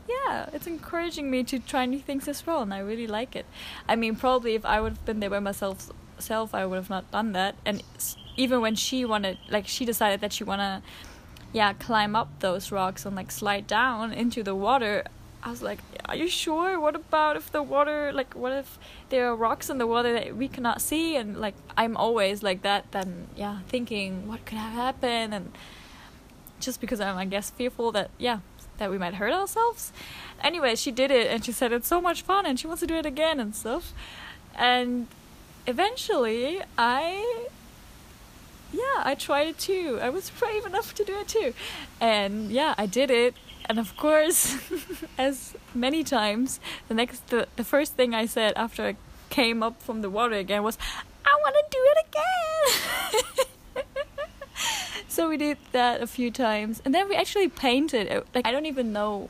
yeah, 0.09 0.49
it's 0.53 0.67
encouraging 0.67 1.31
me 1.31 1.45
to 1.45 1.59
try 1.59 1.87
new 1.87 1.99
things 1.99 2.29
as 2.29 2.47
well, 2.47 2.63
and 2.63 2.73
I 2.73 2.79
really 2.79 3.07
like 3.07 3.35
it. 3.37 3.47
I 3.89 3.97
mean, 3.97 4.17
probably 4.17 4.55
if 4.55 4.65
I 4.65 4.81
would 4.81 4.93
have 4.93 5.05
been 5.05 5.21
there 5.21 5.31
by 5.31 5.41
myself, 5.41 5.91
self, 6.19 6.55
I 6.55 6.67
would 6.67 6.77
have 6.77 6.91
not 6.91 7.11
done 7.11 7.33
that. 7.33 7.57
And 7.65 7.83
even 8.37 8.61
when 8.61 8.75
she 8.75 9.05
wanted, 9.05 9.39
like, 9.51 9.67
she 9.67 9.85
decided 9.85 10.21
that 10.21 10.33
she 10.33 10.45
wanna, 10.45 10.83
yeah, 11.53 11.73
climb 11.73 12.15
up 12.15 12.29
those 12.41 12.71
rocks 12.71 13.05
and 13.05 13.17
like 13.17 13.31
slide 13.31 13.67
down 13.67 14.13
into 14.13 14.43
the 14.43 14.55
water. 14.55 15.05
I 15.43 15.51
was 15.51 15.63
like, 15.63 15.79
"Are 16.07 16.17
you 16.17 16.29
sure? 16.29 16.81
What 16.81 16.97
about 16.97 17.37
if 17.37 17.53
the 17.53 17.63
water, 17.63 18.13
like, 18.13 18.35
what 18.35 18.53
if 18.53 18.79
there 19.11 19.29
are 19.29 19.37
rocks 19.37 19.71
in 19.71 19.79
the 19.79 19.87
water 19.87 20.13
that 20.13 20.37
we 20.37 20.49
cannot 20.49 20.81
see?" 20.81 21.17
And 21.17 21.37
like, 21.41 21.55
I'm 21.77 21.97
always 21.97 22.43
like 22.43 22.63
that. 22.63 22.91
Then, 22.93 23.29
yeah, 23.37 23.61
thinking 23.69 24.27
what 24.27 24.45
could 24.45 24.59
have 24.59 24.73
happened 24.73 25.35
and 25.35 25.53
just 26.61 26.81
because 26.81 27.01
I'm, 27.01 27.17
I 27.17 27.25
guess, 27.25 27.51
fearful 27.51 27.93
that, 27.93 28.11
yeah, 28.19 28.41
that 28.79 28.91
we 28.91 28.99
might 28.99 29.15
hurt 29.15 29.33
ourselves. 29.33 29.93
Anyway, 30.43 30.75
she 30.75 30.91
did 30.91 31.11
it 31.11 31.29
and 31.29 31.45
she 31.45 31.53
said 31.53 31.73
it's 31.73 31.89
so 31.89 32.01
much 32.01 32.23
fun 32.23 32.47
and 32.47 32.59
she 32.59 32.67
wants 32.67 32.81
to 32.81 32.87
do 32.87 32.95
it 32.95 33.07
again 33.07 33.41
and 33.41 33.55
stuff. 33.55 33.93
And 34.55 35.09
eventually, 35.67 36.63
I, 36.77 37.49
yeah, 38.73 39.03
I 39.03 39.15
tried 39.15 39.49
it 39.49 39.59
too. 39.59 39.99
I 40.03 40.11
was 40.11 40.31
brave 40.31 40.67
enough 40.67 40.95
to 40.95 41.05
do 41.05 41.15
it 41.19 41.29
too. 41.29 41.55
And 42.01 42.51
yeah, 42.51 42.75
I 42.77 42.87
did 42.87 43.11
it. 43.11 43.35
And 43.69 43.79
of 43.79 43.97
course, 43.97 44.57
as 45.19 45.57
many 45.75 46.05
times, 46.05 46.61
the 46.89 46.95
next, 46.95 47.29
the, 47.29 47.49
the 47.57 47.65
first 47.65 47.95
thing 47.95 48.15
I 48.15 48.27
said 48.27 48.53
after 48.57 48.83
I 48.85 48.97
came 49.29 49.63
up 49.63 49.83
from 49.83 50.03
the 50.03 50.11
water 50.11 50.35
again 50.35 50.63
was, 50.63 50.79
I 51.25 51.35
want 51.43 51.57
to 51.57 51.65
do 51.71 51.79
it 51.83 52.07
again. 52.07 53.16
so 55.17 55.29
we 55.29 55.37
did 55.37 55.59
that 55.73 56.03
a 56.03 56.07
few 56.07 56.31
times 56.31 56.81
and 56.85 56.95
then 56.95 57.09
we 57.09 57.15
actually 57.15 57.49
painted 57.49 58.25
like 58.35 58.47
i 58.47 58.51
don't 58.53 58.67
even 58.67 58.93
know 58.93 59.29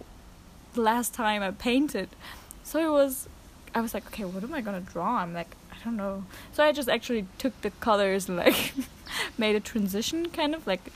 the 0.74 0.80
last 0.80 1.14
time 1.14 1.42
i 1.42 1.50
painted 1.50 2.08
so 2.62 2.78
it 2.80 2.90
was 2.90 3.28
I 3.76 3.82
was 3.82 3.92
like, 3.92 4.06
okay, 4.06 4.24
what 4.24 4.42
am 4.42 4.54
I 4.54 4.62
gonna 4.62 4.80
draw? 4.80 5.18
I'm 5.18 5.34
like, 5.34 5.54
I 5.70 5.76
don't 5.84 5.98
know. 5.98 6.24
So 6.52 6.64
I 6.64 6.72
just 6.72 6.88
actually 6.88 7.26
took 7.36 7.60
the 7.60 7.70
colors 7.70 8.26
and 8.26 8.38
like 8.38 8.72
made 9.38 9.54
a 9.54 9.60
transition, 9.60 10.30
kind 10.30 10.54
of 10.54 10.66
like 10.66 10.90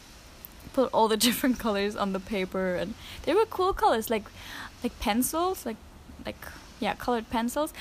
put 0.72 0.88
all 0.94 1.06
the 1.06 1.16
different 1.28 1.58
colors 1.58 1.94
on 1.94 2.14
the 2.14 2.20
paper, 2.20 2.74
and 2.74 2.94
they 3.24 3.34
were 3.34 3.44
cool 3.44 3.74
colors, 3.74 4.08
like 4.08 4.24
like 4.82 4.98
pencils, 4.98 5.66
like 5.66 5.76
like 6.24 6.42
yeah, 6.80 6.94
colored 6.94 7.28
pencils. 7.28 7.74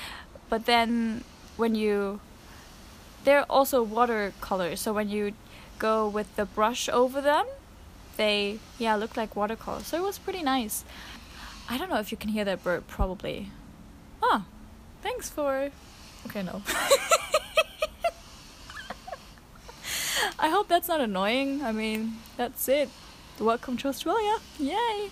But 0.50 0.66
then 0.66 1.24
when 1.56 1.74
you 1.74 2.20
they're 3.24 3.50
also 3.50 3.82
watercolors, 3.82 4.80
so 4.80 4.92
when 4.92 5.08
you 5.08 5.32
go 5.80 6.06
with 6.06 6.36
the 6.36 6.44
brush 6.44 6.88
over 6.88 7.20
them, 7.20 7.46
they 8.16 8.60
yeah 8.78 8.94
look 8.94 9.16
like 9.16 9.34
watercolor. 9.34 9.80
So 9.80 9.96
it 9.96 10.02
was 10.02 10.18
pretty 10.18 10.44
nice. 10.44 10.84
I 11.68 11.76
don't 11.78 11.90
know 11.90 11.98
if 11.98 12.12
you 12.12 12.16
can 12.16 12.30
hear 12.30 12.44
that 12.44 12.62
bird. 12.62 12.86
Probably. 12.86 13.48
Ah, 14.22 14.44
thanks 15.02 15.28
for. 15.28 15.70
Okay, 16.26 16.42
no. 16.42 16.62
I 20.38 20.48
hope 20.48 20.68
that's 20.68 20.88
not 20.88 21.00
annoying. 21.00 21.62
I 21.62 21.72
mean, 21.72 22.18
that's 22.36 22.68
it. 22.68 22.88
Welcome 23.38 23.76
to 23.78 23.88
Australia. 23.88 24.36
Yay! 24.58 25.10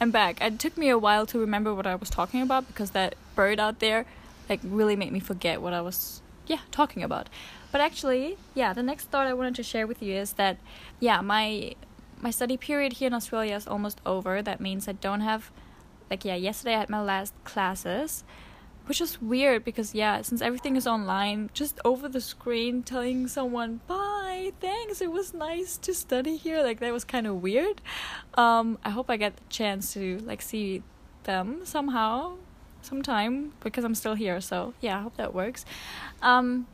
I'm 0.00 0.10
back. 0.10 0.40
It 0.40 0.58
took 0.58 0.76
me 0.76 0.88
a 0.88 0.98
while 0.98 1.26
to 1.26 1.38
remember 1.38 1.74
what 1.74 1.86
I 1.86 1.94
was 1.94 2.10
talking 2.10 2.42
about 2.42 2.66
because 2.66 2.90
that 2.92 3.14
bird 3.36 3.60
out 3.60 3.78
there 3.78 4.06
like 4.48 4.60
really 4.64 4.96
made 4.96 5.12
me 5.12 5.20
forget 5.20 5.62
what 5.62 5.72
I 5.72 5.82
was 5.82 6.21
yeah, 6.46 6.60
talking 6.70 7.02
about. 7.02 7.28
But 7.70 7.80
actually, 7.80 8.36
yeah, 8.54 8.72
the 8.72 8.82
next 8.82 9.06
thought 9.06 9.26
I 9.26 9.34
wanted 9.34 9.54
to 9.56 9.62
share 9.62 9.86
with 9.86 10.02
you 10.02 10.14
is 10.14 10.34
that 10.34 10.58
yeah, 11.00 11.20
my 11.20 11.74
my 12.20 12.30
study 12.30 12.56
period 12.56 12.94
here 12.94 13.08
in 13.08 13.14
Australia 13.14 13.54
is 13.56 13.66
almost 13.66 14.00
over. 14.06 14.42
That 14.42 14.60
means 14.60 14.88
I 14.88 14.92
don't 14.92 15.20
have 15.20 15.50
like 16.10 16.24
yeah, 16.24 16.34
yesterday 16.34 16.74
I 16.74 16.80
had 16.80 16.90
my 16.90 17.02
last 17.02 17.32
classes, 17.44 18.24
which 18.86 19.00
is 19.00 19.22
weird 19.22 19.64
because 19.64 19.94
yeah, 19.94 20.22
since 20.22 20.42
everything 20.42 20.76
is 20.76 20.86
online, 20.86 21.50
just 21.54 21.80
over 21.84 22.08
the 22.08 22.20
screen 22.20 22.82
telling 22.82 23.28
someone 23.28 23.80
bye, 23.86 24.52
thanks, 24.60 25.00
it 25.00 25.10
was 25.10 25.32
nice 25.32 25.76
to 25.78 25.94
study 25.94 26.36
here. 26.36 26.62
Like 26.62 26.80
that 26.80 26.92
was 26.92 27.04
kind 27.04 27.26
of 27.26 27.42
weird. 27.42 27.80
Um, 28.34 28.78
I 28.84 28.90
hope 28.90 29.08
I 29.10 29.16
get 29.16 29.36
the 29.36 29.44
chance 29.48 29.94
to 29.94 30.18
like 30.18 30.42
see 30.42 30.82
them 31.24 31.64
somehow 31.64 32.36
sometime 32.82 33.52
because 33.60 33.84
I'm 33.84 33.94
still 33.94 34.14
here. 34.14 34.40
So 34.40 34.74
yeah, 34.80 34.98
I 34.98 35.02
hope 35.02 35.16
that 35.16 35.34
works. 35.34 35.64
Um, 36.20 36.66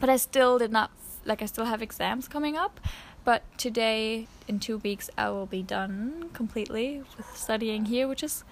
but 0.00 0.08
I 0.08 0.16
still 0.16 0.58
did 0.58 0.72
not 0.72 0.90
like 1.24 1.42
I 1.42 1.46
still 1.46 1.66
have 1.66 1.82
exams 1.82 2.28
coming 2.28 2.56
up. 2.56 2.80
But 3.24 3.42
today, 3.58 4.28
in 4.46 4.60
two 4.60 4.78
weeks, 4.78 5.10
I 5.18 5.30
will 5.30 5.46
be 5.46 5.60
done 5.60 6.30
completely 6.32 7.02
with 7.16 7.26
studying 7.36 7.86
here, 7.86 8.06
which 8.06 8.22
is, 8.22 8.44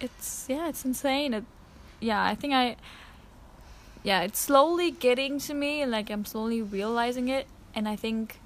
it's 0.00 0.46
yeah, 0.48 0.70
it's 0.70 0.86
insane. 0.86 1.34
It, 1.34 1.44
yeah, 2.00 2.24
I 2.24 2.34
think 2.34 2.54
I, 2.54 2.76
yeah, 4.02 4.22
it's 4.22 4.38
slowly 4.38 4.90
getting 4.90 5.38
to 5.40 5.52
me, 5.52 5.82
and 5.82 5.92
like 5.92 6.08
I'm 6.08 6.24
slowly 6.24 6.62
realizing 6.62 7.28
it, 7.28 7.46
and 7.74 7.86
I 7.86 7.94
think, 7.94 8.40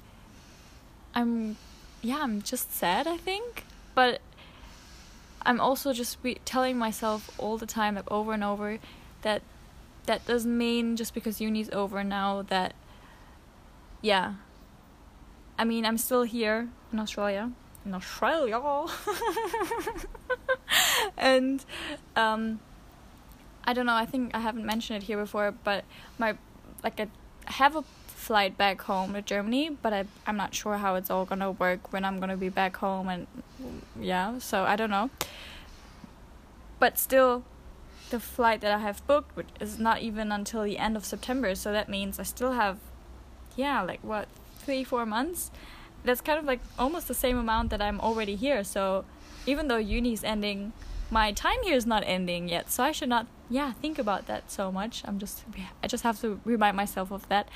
I'm, 1.15 1.57
yeah, 2.03 2.19
I'm 2.21 2.43
just 2.43 2.75
sad. 2.75 3.07
I 3.07 3.17
think, 3.17 3.63
but 3.95 4.21
I'm 5.47 5.61
also 5.61 5.93
just 5.93 6.19
telling 6.45 6.79
myself 6.79 7.31
all 7.39 7.59
the 7.59 7.67
time, 7.67 7.97
like 7.97 8.11
over 8.11 8.33
and 8.33 8.43
over, 8.43 8.79
that 9.23 9.43
that 10.07 10.27
doesn't 10.27 10.57
mean 10.57 10.97
just 10.97 11.15
because 11.15 11.41
uni's 11.41 11.71
over 11.71 12.05
now 12.05 12.43
that, 12.43 12.75
yeah. 14.03 14.35
I 15.59 15.65
mean, 15.65 15.87
I'm 15.87 15.99
still 15.99 16.25
here 16.25 16.69
in 16.93 16.99
Australia, 16.99 17.53
in 17.87 17.95
Australia, 17.95 18.61
and 21.17 21.65
um, 22.17 22.61
I 23.65 23.73
don't 23.73 23.87
know. 23.87 23.95
I 23.95 24.05
think 24.05 24.35
I 24.35 24.41
haven't 24.41 24.67
mentioned 24.67 25.03
it 25.03 25.07
here 25.07 25.17
before, 25.17 25.53
but 25.53 25.85
my 26.19 26.37
like 26.83 27.01
I 27.01 27.07
have 27.47 27.77
a 27.77 27.85
flight 28.25 28.57
back 28.57 28.81
home 28.83 29.13
to 29.13 29.21
Germany, 29.21 29.77
but 29.83 29.93
I 29.93 30.05
I'm 30.27 30.37
not 30.37 30.55
sure 30.55 30.79
how 30.79 30.95
it's 30.95 31.11
all 31.11 31.27
gonna 31.27 31.51
work 31.51 31.93
when 31.93 32.05
I'm 32.07 32.21
gonna 32.21 32.39
be 32.39 32.49
back 32.49 32.77
home 32.79 33.09
and 33.09 33.27
yeah, 34.01 34.39
so 34.39 34.65
I 34.65 34.77
don't 34.77 34.91
know. 34.91 35.11
But 36.79 36.99
still 36.99 37.45
the 38.09 38.19
flight 38.21 38.61
that 38.63 38.73
I 38.73 38.79
have 38.79 39.07
booked 39.07 39.63
is 39.63 39.79
not 39.79 40.01
even 40.01 40.33
until 40.33 40.63
the 40.63 40.79
end 40.79 40.97
of 40.97 41.05
September, 41.05 41.55
so 41.55 41.71
that 41.73 41.89
means 41.89 42.19
I 42.19 42.23
still 42.23 42.53
have 42.53 42.79
yeah, 43.57 43.83
like 43.83 44.01
what, 44.03 44.27
three, 44.59 44.85
four 44.85 45.05
months? 45.05 45.51
That's 46.03 46.21
kind 46.21 46.39
of 46.39 46.45
like 46.45 46.61
almost 46.79 47.09
the 47.09 47.15
same 47.15 47.39
amount 47.39 47.71
that 47.71 47.83
I'm 47.83 48.01
already 48.01 48.37
here, 48.37 48.65
so 48.65 49.05
even 49.47 49.69
though 49.69 49.77
uni's 49.77 50.25
ending 50.25 50.73
my 51.15 51.31
time 51.31 51.61
here 51.63 51.77
is 51.77 51.87
not 51.87 52.03
ending 52.05 52.49
yet 52.49 52.69
so 52.69 52.83
i 52.83 52.91
should 52.91 53.09
not 53.09 53.27
yeah 53.49 53.73
think 53.73 53.99
about 53.99 54.27
that 54.27 54.51
so 54.51 54.73
much. 54.73 55.03
I'm 55.05 55.19
just 55.19 55.45
i 55.83 55.87
just 55.87 56.03
have 56.03 56.21
to 56.23 56.41
remind 56.45 56.77
myself 56.77 57.13
of 57.13 57.29
that. 57.29 57.49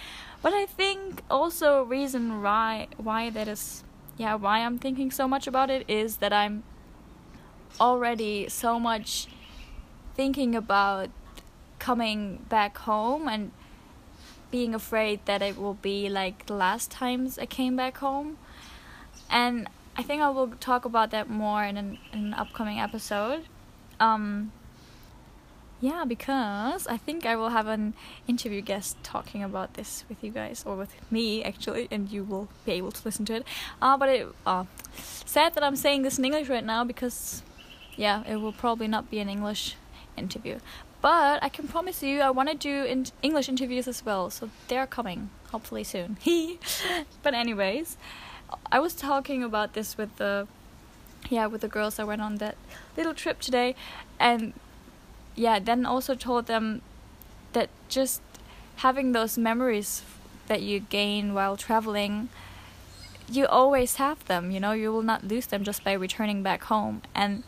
But 0.43 0.53
i 0.53 0.65
think 0.67 1.23
also 1.31 1.81
a 1.83 1.85
reason 1.85 2.43
why 2.43 2.89
why 2.97 3.31
that 3.31 3.49
is 3.49 3.83
yeah 4.17 4.35
why 4.35 4.59
i'm 4.65 4.79
thinking 4.79 5.11
so 5.11 5.27
much 5.27 5.47
about 5.47 5.71
it 5.71 5.85
is 5.89 6.19
that 6.19 6.33
i'm 6.33 6.63
already 7.81 8.49
so 8.49 8.79
much 8.79 9.27
thinking 10.15 10.55
about 10.55 11.09
coming 11.79 12.45
back 12.49 12.79
home 12.79 13.29
and 13.29 13.51
being 14.51 14.75
afraid 14.75 15.21
that 15.27 15.43
it 15.43 15.57
will 15.57 15.79
be 15.91 16.09
like 16.09 16.47
the 16.47 16.55
last 16.55 16.91
times 16.91 17.39
i 17.39 17.47
came 17.47 17.77
back 17.77 17.99
home. 17.99 18.39
And 19.31 19.69
I 19.99 20.03
think 20.03 20.23
I 20.23 20.31
will 20.31 20.53
talk 20.61 20.85
about 20.85 21.11
that 21.11 21.29
more 21.29 21.65
in 21.65 21.77
an, 21.77 21.99
in 22.13 22.27
an 22.27 22.35
upcoming 22.35 22.79
episode. 22.79 23.47
Um, 23.99 24.53
yeah, 25.81 26.05
because 26.05 26.87
I 26.87 26.97
think 26.97 27.27
I 27.27 27.35
will 27.35 27.49
have 27.49 27.67
an 27.67 27.95
interview 28.29 28.61
guest 28.61 28.97
talking 29.03 29.43
about 29.43 29.75
this 29.75 30.05
with 30.09 30.23
you 30.23 30.31
guys, 30.31 30.63
or 30.65 30.77
with 30.77 30.95
me 31.11 31.43
actually, 31.43 31.89
and 31.91 32.09
you 32.09 32.23
will 32.23 32.49
be 32.65 32.73
able 32.73 32.93
to 32.93 33.03
listen 33.05 33.25
to 33.27 33.35
it. 33.35 33.45
Uh, 33.83 33.97
but 33.97 34.09
it, 34.09 34.29
uh, 34.47 34.67
sad 34.95 35.55
that 35.55 35.65
I'm 35.65 35.75
saying 35.75 36.03
this 36.03 36.17
in 36.17 36.25
English 36.25 36.49
right 36.49 36.65
now 36.65 36.85
because, 36.85 37.43
yeah, 37.97 38.23
it 38.23 38.37
will 38.37 38.53
probably 38.53 38.87
not 38.87 39.11
be 39.11 39.19
an 39.19 39.29
English 39.29 39.75
interview. 40.17 40.61
But 41.01 41.43
I 41.43 41.49
can 41.49 41.67
promise 41.67 42.05
you, 42.05 42.21
I 42.21 42.31
want 42.31 42.49
to 42.51 42.55
do 42.55 42.85
in- 42.85 43.07
English 43.21 43.49
interviews 43.49 43.89
as 43.89 44.05
well, 44.05 44.31
so 44.31 44.49
they're 44.69 44.87
coming 44.87 45.31
hopefully 45.51 45.83
soon. 45.83 46.19
but 47.25 47.35
anyways. 47.35 47.97
I 48.71 48.79
was 48.81 48.95
talking 48.95 49.43
about 49.43 49.75
this 49.75 49.97
with 49.97 50.17
the 50.17 50.47
yeah 51.31 51.47
with 51.47 51.61
the 51.61 51.69
girls 51.69 51.99
I 51.99 52.05
went 52.05 52.23
on 52.23 52.37
that 52.37 52.57
little 52.97 53.15
trip 53.15 53.41
today, 53.41 53.75
and 54.19 54.53
yeah, 55.35 55.59
then 55.59 55.87
also 55.87 56.15
told 56.15 56.47
them 56.47 56.83
that 57.53 57.71
just 57.89 58.21
having 58.77 59.13
those 59.13 59.39
memories 59.39 60.03
that 60.47 60.63
you 60.63 60.81
gain 60.81 61.35
while 61.35 61.57
traveling 61.57 62.29
you 63.31 63.47
always 63.47 63.97
have 63.97 64.25
them 64.27 64.51
you 64.51 64.59
know 64.59 64.73
you 64.73 64.91
will 64.91 65.03
not 65.03 65.23
lose 65.23 65.47
them 65.47 65.63
just 65.63 65.85
by 65.85 65.93
returning 65.93 66.43
back 66.43 66.65
home. 66.65 67.03
And 67.15 67.43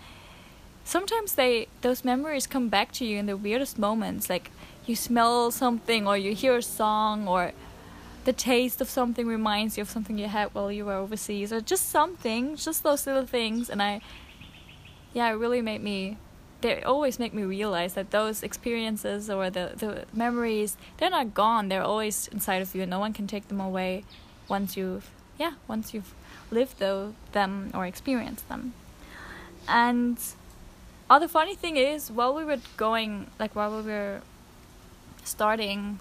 sometimes 0.85 1.35
they 1.35 1.69
those 1.81 2.05
memories 2.05 2.47
come 2.47 2.69
back 2.69 2.93
to 2.93 3.05
you 3.05 3.19
in 3.19 3.27
the 3.27 3.37
weirdest 3.37 3.79
moments 3.79 4.29
like 4.29 4.51
you 4.87 4.97
smell 4.97 5.51
something 5.51 6.07
or 6.07 6.17
you 6.17 6.35
hear 6.35 6.57
a 6.57 6.63
song 6.63 7.29
or 7.29 7.53
the 8.25 8.33
taste 8.33 8.81
of 8.81 8.89
something 8.89 9.27
reminds 9.27 9.77
you 9.77 9.83
of 9.83 9.91
something 9.91 10.19
you 10.19 10.29
had 10.29 10.55
while 10.55 10.71
you 10.71 10.85
were 10.85 10.95
overseas 10.95 11.53
or 11.53 11.61
just 11.61 11.89
something 11.89 12.57
just 12.57 12.83
those 12.83 13.07
little 13.07 13.27
things. 13.27 13.71
And 13.71 13.83
i 13.83 14.01
yeah 15.13 15.31
it 15.31 15.35
really 15.35 15.63
made 15.63 15.83
me 15.83 16.17
they 16.61 16.83
always 16.83 17.19
make 17.19 17.33
me 17.33 17.43
realize 17.43 17.95
that 17.95 18.11
those 18.11 18.43
experiences 18.43 19.31
or 19.31 19.49
the, 19.49 19.73
the 19.77 20.05
memories 20.13 20.77
they're 20.99 21.11
not 21.11 21.35
gone. 21.35 21.69
They're 21.69 21.83
always 21.83 22.29
inside 22.29 22.63
of 22.63 22.75
you. 22.75 22.83
And 22.83 22.91
no 22.91 22.99
one 22.99 23.13
can 23.13 23.27
take 23.27 23.49
them 23.49 23.61
away 23.61 24.05
once 24.49 24.77
you've 24.77 25.11
yeah 25.39 25.53
once 25.67 25.95
you've 25.95 26.15
lived 26.51 26.79
though, 26.79 27.15
them 27.33 27.71
or 27.75 27.87
experienced 27.87 28.49
them. 28.49 28.75
And 29.69 30.19
other 31.09 31.29
funny 31.29 31.55
thing 31.55 31.77
is 31.77 32.11
while 32.11 32.35
we 32.35 32.45
were 32.45 32.59
going 32.77 33.29
like 33.39 33.57
while 33.57 33.75
we 33.77 33.83
were 33.83 34.21
starting 35.25 35.99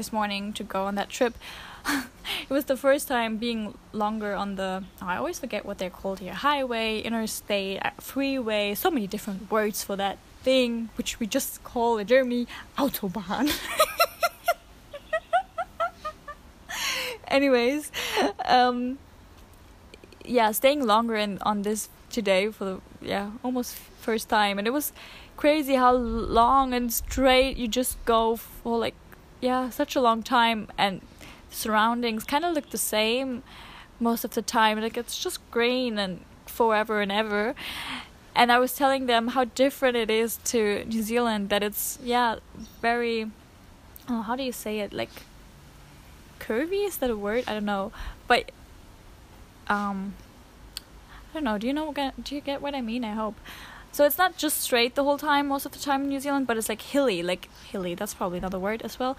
this 0.00 0.14
morning 0.14 0.54
to 0.54 0.64
go 0.64 0.84
on 0.84 0.94
that 0.94 1.10
trip. 1.10 1.34
it 1.86 2.48
was 2.48 2.64
the 2.64 2.76
first 2.76 3.06
time 3.06 3.36
being 3.36 3.76
longer 3.92 4.32
on 4.32 4.56
the. 4.56 4.82
Oh, 5.02 5.06
I 5.06 5.18
always 5.18 5.38
forget 5.38 5.66
what 5.66 5.76
they're 5.76 5.96
called 6.00 6.20
here 6.20 6.32
highway, 6.32 7.00
interstate, 7.00 7.84
uh, 7.84 7.90
freeway, 8.00 8.74
so 8.74 8.90
many 8.90 9.06
different 9.06 9.50
words 9.50 9.84
for 9.84 9.96
that 9.96 10.16
thing, 10.42 10.88
which 10.96 11.20
we 11.20 11.26
just 11.26 11.62
call 11.64 11.98
in 11.98 12.06
Germany 12.06 12.46
Autobahn. 12.78 13.52
Anyways, 17.28 17.92
um, 18.46 18.98
yeah, 20.24 20.50
staying 20.52 20.86
longer 20.86 21.16
in 21.16 21.36
on 21.42 21.60
this 21.60 21.90
today 22.08 22.50
for 22.50 22.64
the 22.64 22.80
yeah 23.02 23.32
almost 23.44 23.74
first 23.74 24.30
time, 24.30 24.58
and 24.58 24.66
it 24.66 24.72
was 24.72 24.94
crazy 25.36 25.74
how 25.74 25.92
long 25.92 26.72
and 26.72 26.90
straight 26.90 27.58
you 27.58 27.68
just 27.68 28.02
go 28.06 28.36
for 28.36 28.78
like 28.78 28.94
yeah, 29.40 29.70
such 29.70 29.96
a 29.96 30.00
long 30.00 30.22
time, 30.22 30.68
and 30.76 31.00
surroundings 31.50 32.24
kind 32.24 32.44
of 32.44 32.54
look 32.54 32.70
the 32.70 32.78
same 32.78 33.42
most 33.98 34.24
of 34.24 34.32
the 34.32 34.42
time. 34.42 34.80
Like 34.80 34.96
it's 34.96 35.18
just 35.18 35.38
green 35.50 35.98
and 35.98 36.20
forever 36.46 37.00
and 37.00 37.12
ever. 37.12 37.54
and 38.34 38.52
I 38.52 38.58
was 38.58 38.74
telling 38.74 39.06
them 39.06 39.28
how 39.28 39.44
different 39.44 39.96
it 39.96 40.10
is 40.10 40.38
to 40.44 40.84
New 40.84 41.02
Zealand. 41.02 41.48
That 41.50 41.62
it's 41.62 41.98
yeah, 42.02 42.36
very. 42.80 43.30
Oh, 44.08 44.22
how 44.22 44.36
do 44.36 44.42
you 44.42 44.52
say 44.52 44.80
it? 44.80 44.92
Like 44.92 45.10
curvy 46.38 46.86
is 46.86 46.98
that 46.98 47.10
a 47.10 47.16
word? 47.16 47.44
I 47.46 47.54
don't 47.54 47.64
know, 47.64 47.92
but 48.26 48.50
um, 49.68 50.14
I 51.30 51.34
don't 51.34 51.44
know. 51.44 51.58
Do 51.58 51.66
you 51.66 51.72
know? 51.72 51.92
Do 51.92 52.34
you 52.34 52.40
get 52.40 52.60
what 52.60 52.74
I 52.74 52.80
mean? 52.80 53.04
I 53.04 53.12
hope. 53.12 53.36
So 53.92 54.04
it's 54.04 54.18
not 54.18 54.36
just 54.36 54.60
straight 54.60 54.94
the 54.94 55.02
whole 55.02 55.18
time, 55.18 55.48
most 55.48 55.66
of 55.66 55.72
the 55.72 55.78
time 55.78 56.02
in 56.02 56.08
New 56.08 56.20
Zealand, 56.20 56.46
but 56.46 56.56
it's 56.56 56.68
like 56.68 56.80
hilly, 56.80 57.22
like 57.22 57.48
hilly. 57.70 57.94
That's 57.94 58.14
probably 58.14 58.38
another 58.38 58.58
word 58.58 58.82
as 58.82 58.98
well. 58.98 59.16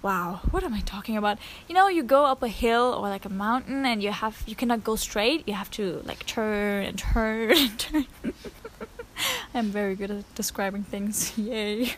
Wow, 0.00 0.40
what 0.50 0.64
am 0.64 0.74
I 0.74 0.80
talking 0.80 1.16
about? 1.16 1.38
You 1.68 1.74
know, 1.74 1.88
you 1.88 2.02
go 2.02 2.24
up 2.24 2.42
a 2.42 2.48
hill 2.48 2.94
or 2.94 3.08
like 3.08 3.24
a 3.24 3.30
mountain, 3.30 3.84
and 3.84 4.02
you 4.02 4.12
have 4.12 4.42
you 4.46 4.56
cannot 4.56 4.82
go 4.82 4.96
straight. 4.96 5.46
You 5.46 5.54
have 5.54 5.70
to 5.72 6.02
like 6.04 6.24
turn 6.26 6.84
and 6.84 6.98
turn 6.98 7.50
and 7.56 7.78
turn. 7.78 8.06
I'm 9.54 9.66
very 9.66 9.94
good 9.94 10.10
at 10.10 10.34
describing 10.34 10.84
things. 10.84 11.36
Yay. 11.38 11.94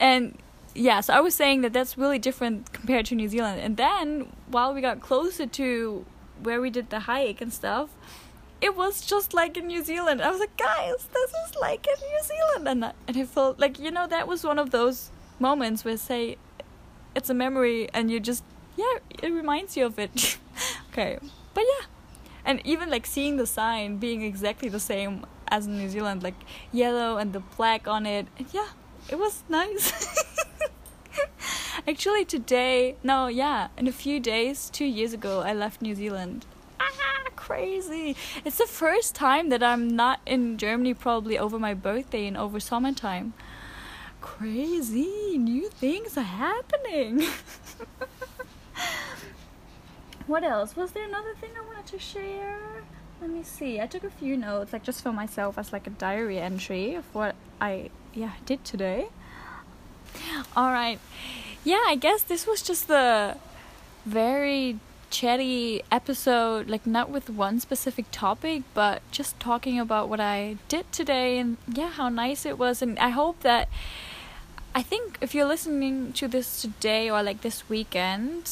and 0.00 0.38
yeah, 0.74 1.00
so 1.00 1.12
I 1.12 1.20
was 1.20 1.34
saying 1.34 1.60
that 1.62 1.72
that's 1.72 1.98
really 1.98 2.18
different 2.18 2.72
compared 2.72 3.06
to 3.06 3.14
New 3.14 3.28
Zealand. 3.28 3.60
And 3.60 3.76
then 3.76 4.32
while 4.46 4.72
we 4.72 4.80
got 4.80 5.00
closer 5.00 5.46
to 5.46 6.04
where 6.42 6.60
we 6.60 6.70
did 6.70 6.90
the 6.90 7.00
hike 7.00 7.40
and 7.40 7.52
stuff, 7.52 7.90
it 8.62 8.76
was 8.76 9.04
just 9.04 9.34
like 9.34 9.56
in 9.56 9.66
New 9.66 9.82
Zealand. 9.82 10.22
I 10.22 10.30
was 10.30 10.38
like, 10.38 10.56
guys, 10.56 11.08
this 11.12 11.30
is 11.30 11.56
like 11.60 11.86
in 11.86 11.94
New 12.08 12.22
Zealand, 12.22 12.68
and 12.68 12.84
I, 12.84 12.92
and 13.08 13.16
I 13.16 13.24
felt 13.24 13.58
like 13.58 13.78
you 13.78 13.90
know 13.90 14.06
that 14.06 14.28
was 14.28 14.44
one 14.44 14.58
of 14.58 14.70
those 14.70 15.10
moments 15.40 15.84
where 15.84 15.96
say 15.96 16.36
it's 17.16 17.28
a 17.28 17.34
memory 17.34 17.88
and 17.92 18.10
you 18.10 18.20
just 18.20 18.44
yeah 18.76 18.98
it 19.20 19.30
reminds 19.30 19.76
you 19.76 19.84
of 19.84 19.98
it. 19.98 20.38
okay, 20.92 21.18
but 21.52 21.64
yeah, 21.64 21.86
and 22.44 22.64
even 22.64 22.88
like 22.88 23.04
seeing 23.04 23.36
the 23.36 23.46
sign 23.46 23.98
being 23.98 24.22
exactly 24.22 24.68
the 24.68 24.80
same 24.80 25.26
as 25.48 25.66
in 25.66 25.76
New 25.76 25.88
Zealand, 25.88 26.22
like 26.22 26.40
yellow 26.70 27.16
and 27.16 27.32
the 27.32 27.40
black 27.40 27.88
on 27.88 28.06
it, 28.06 28.28
yeah, 28.52 28.68
it 29.08 29.18
was 29.18 29.42
nice. 29.48 29.92
Actually, 31.88 32.24
today, 32.24 32.94
no, 33.02 33.26
yeah, 33.26 33.68
in 33.76 33.88
a 33.88 33.92
few 33.92 34.20
days, 34.20 34.70
two 34.70 34.84
years 34.84 35.12
ago, 35.12 35.40
I 35.40 35.52
left 35.52 35.82
New 35.82 35.96
Zealand 35.96 36.46
crazy. 37.36 38.16
It's 38.44 38.58
the 38.58 38.66
first 38.66 39.14
time 39.14 39.48
that 39.50 39.62
I'm 39.62 39.88
not 39.88 40.20
in 40.26 40.58
Germany 40.58 40.94
probably 40.94 41.38
over 41.38 41.58
my 41.58 41.74
birthday 41.74 42.26
and 42.26 42.36
over 42.36 42.60
summertime. 42.60 43.34
Crazy. 44.20 45.36
New 45.36 45.68
things 45.68 46.16
are 46.16 46.22
happening. 46.22 47.22
what 50.26 50.44
else? 50.44 50.76
Was 50.76 50.92
there 50.92 51.04
another 51.04 51.34
thing 51.34 51.50
I 51.56 51.66
wanted 51.66 51.86
to 51.86 51.98
share? 51.98 52.84
Let 53.20 53.30
me 53.30 53.42
see. 53.42 53.80
I 53.80 53.86
took 53.86 54.04
a 54.04 54.10
few 54.10 54.36
notes, 54.36 54.72
like 54.72 54.82
just 54.82 55.02
for 55.02 55.12
myself 55.12 55.58
as 55.58 55.72
like 55.72 55.86
a 55.86 55.90
diary 55.90 56.38
entry 56.38 56.94
of 56.94 57.04
what 57.14 57.34
I 57.60 57.90
yeah 58.14 58.32
did 58.46 58.64
today. 58.64 59.08
All 60.56 60.72
right. 60.72 60.98
Yeah, 61.64 61.82
I 61.86 61.94
guess 61.94 62.22
this 62.22 62.46
was 62.46 62.62
just 62.62 62.88
the 62.88 63.36
very 64.04 64.78
chatty 65.12 65.82
episode, 65.92 66.68
like 66.68 66.86
not 66.86 67.10
with 67.10 67.30
one 67.30 67.60
specific 67.60 68.06
topic, 68.10 68.62
but 68.74 69.02
just 69.12 69.38
talking 69.38 69.78
about 69.78 70.08
what 70.08 70.18
I 70.18 70.56
did 70.68 70.90
today 70.90 71.38
and 71.38 71.58
yeah, 71.68 71.90
how 71.90 72.08
nice 72.08 72.44
it 72.44 72.58
was. 72.58 72.82
And 72.82 72.98
I 72.98 73.10
hope 73.10 73.40
that 73.40 73.68
I 74.74 74.82
think 74.82 75.18
if 75.20 75.34
you're 75.34 75.46
listening 75.46 76.12
to 76.14 76.26
this 76.26 76.62
today 76.62 77.10
or 77.10 77.22
like 77.22 77.42
this 77.42 77.68
weekend 77.68 78.50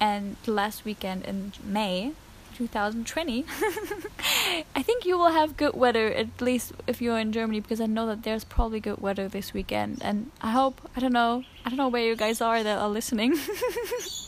and 0.00 0.36
last 0.46 0.84
weekend 0.84 1.24
in 1.26 1.52
May 1.62 2.12
2020, 2.56 3.44
I 4.74 4.82
think 4.82 5.04
you 5.04 5.18
will 5.18 5.32
have 5.32 5.58
good 5.58 5.74
weather 5.74 6.08
at 6.08 6.40
least 6.40 6.72
if 6.86 7.02
you're 7.02 7.18
in 7.18 7.32
Germany 7.32 7.60
because 7.60 7.82
I 7.82 7.86
know 7.86 8.06
that 8.06 8.22
there's 8.22 8.44
probably 8.44 8.80
good 8.80 8.98
weather 8.98 9.28
this 9.28 9.52
weekend. 9.52 10.00
And 10.02 10.30
I 10.40 10.52
hope, 10.52 10.80
I 10.96 11.00
don't 11.00 11.12
know, 11.12 11.44
I 11.66 11.68
don't 11.68 11.76
know 11.76 11.88
where 11.88 12.02
you 12.02 12.16
guys 12.16 12.40
are 12.40 12.62
that 12.62 12.78
are 12.78 12.88
listening. 12.88 13.36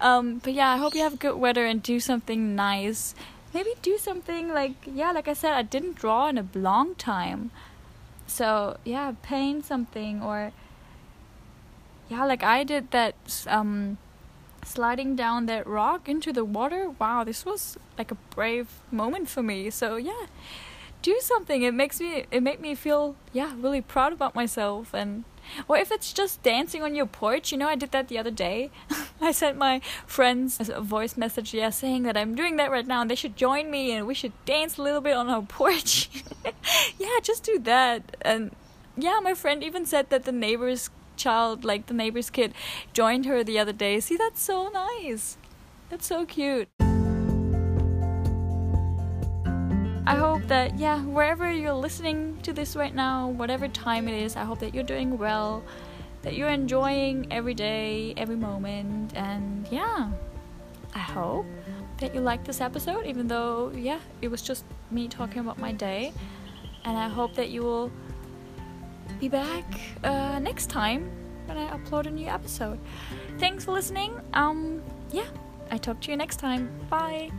um, 0.00 0.38
but 0.38 0.52
yeah, 0.52 0.70
I 0.70 0.76
hope 0.76 0.94
you 0.94 1.02
have 1.02 1.18
good 1.18 1.36
weather 1.36 1.66
and 1.66 1.82
do 1.82 2.00
something 2.00 2.54
nice. 2.54 3.14
Maybe 3.54 3.70
do 3.82 3.98
something 3.98 4.52
like 4.52 4.74
yeah, 4.86 5.12
like 5.12 5.28
I 5.28 5.32
said, 5.32 5.52
I 5.54 5.62
didn't 5.62 5.96
draw 5.96 6.28
in 6.28 6.38
a 6.38 6.46
long 6.54 6.94
time. 6.94 7.50
So 8.26 8.78
yeah, 8.84 9.12
paint 9.22 9.64
something 9.64 10.22
or 10.22 10.52
yeah, 12.08 12.24
like 12.24 12.42
I 12.42 12.64
did 12.64 12.90
that 12.90 13.44
um 13.46 13.98
sliding 14.64 15.16
down 15.16 15.46
that 15.46 15.66
rock 15.66 16.08
into 16.08 16.32
the 16.32 16.44
water. 16.44 16.90
Wow, 16.90 17.24
this 17.24 17.44
was 17.44 17.78
like 17.96 18.10
a 18.10 18.16
brave 18.34 18.68
moment 18.90 19.28
for 19.28 19.42
me. 19.42 19.70
So 19.70 19.96
yeah, 19.96 20.26
do 21.02 21.18
something. 21.20 21.62
It 21.62 21.74
makes 21.74 22.00
me 22.00 22.24
it 22.30 22.42
made 22.42 22.60
me 22.60 22.74
feel 22.74 23.16
yeah, 23.32 23.52
really 23.58 23.80
proud 23.80 24.12
about 24.12 24.34
myself 24.34 24.94
and 24.94 25.24
or 25.66 25.78
if 25.78 25.90
it's 25.90 26.12
just 26.12 26.42
dancing 26.42 26.82
on 26.82 26.94
your 26.94 27.06
porch, 27.06 27.52
you 27.52 27.58
know, 27.58 27.68
I 27.68 27.74
did 27.74 27.92
that 27.92 28.08
the 28.08 28.18
other 28.18 28.30
day. 28.30 28.70
I 29.20 29.32
sent 29.32 29.56
my 29.56 29.80
friends 30.06 30.60
a 30.68 30.80
voice 30.80 31.16
message, 31.16 31.54
yeah, 31.54 31.70
saying 31.70 32.02
that 32.02 32.16
I'm 32.16 32.34
doing 32.34 32.56
that 32.56 32.70
right 32.70 32.86
now 32.86 33.00
and 33.00 33.10
they 33.10 33.14
should 33.14 33.36
join 33.36 33.70
me 33.70 33.92
and 33.92 34.06
we 34.06 34.14
should 34.14 34.32
dance 34.44 34.76
a 34.76 34.82
little 34.82 35.00
bit 35.00 35.16
on 35.16 35.28
our 35.28 35.42
porch. 35.58 36.10
yeah, 36.98 37.18
just 37.22 37.44
do 37.44 37.58
that. 37.60 38.16
And 38.22 38.54
yeah, 38.96 39.20
my 39.22 39.34
friend 39.34 39.62
even 39.62 39.86
said 39.86 40.10
that 40.10 40.24
the 40.24 40.32
neighbor's 40.32 40.90
child, 41.16 41.64
like 41.64 41.86
the 41.86 41.94
neighbor's 41.94 42.30
kid, 42.30 42.52
joined 42.92 43.26
her 43.26 43.42
the 43.42 43.58
other 43.58 43.72
day. 43.72 44.00
See, 44.00 44.16
that's 44.16 44.42
so 44.42 44.68
nice. 44.68 45.36
That's 45.88 46.06
so 46.06 46.26
cute. 46.26 46.68
I 50.08 50.14
hope 50.14 50.46
that, 50.48 50.78
yeah, 50.78 51.02
wherever 51.02 51.52
you're 51.52 51.74
listening 51.74 52.38
to 52.42 52.54
this 52.54 52.74
right 52.74 52.94
now, 52.94 53.28
whatever 53.28 53.68
time 53.68 54.08
it 54.08 54.14
is, 54.14 54.36
I 54.36 54.44
hope 54.44 54.58
that 54.60 54.74
you're 54.74 54.82
doing 54.82 55.18
well, 55.18 55.62
that 56.22 56.32
you're 56.34 56.48
enjoying 56.48 57.26
every 57.30 57.52
day, 57.52 58.14
every 58.16 58.36
moment, 58.36 59.12
and 59.14 59.68
yeah, 59.70 60.10
I 60.94 60.98
hope 60.98 61.44
that 61.98 62.14
you 62.14 62.22
liked 62.22 62.46
this 62.46 62.62
episode, 62.62 63.04
even 63.04 63.28
though, 63.28 63.70
yeah, 63.74 64.00
it 64.22 64.28
was 64.28 64.40
just 64.40 64.64
me 64.90 65.08
talking 65.08 65.40
about 65.40 65.58
my 65.58 65.72
day. 65.72 66.14
And 66.86 66.96
I 66.96 67.08
hope 67.08 67.34
that 67.34 67.50
you 67.50 67.62
will 67.62 67.92
be 69.20 69.28
back 69.28 69.64
uh, 70.04 70.38
next 70.38 70.70
time 70.70 71.10
when 71.44 71.58
I 71.58 71.68
upload 71.76 72.06
a 72.06 72.10
new 72.10 72.28
episode. 72.28 72.78
Thanks 73.38 73.66
for 73.66 73.72
listening. 73.72 74.18
Um, 74.32 74.80
yeah, 75.12 75.26
I 75.70 75.76
talk 75.76 76.00
to 76.02 76.10
you 76.10 76.16
next 76.16 76.36
time. 76.36 76.70
Bye. 76.88 77.30